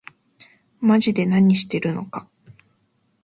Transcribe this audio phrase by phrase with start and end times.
[0.79, 2.27] まぢで何してるのか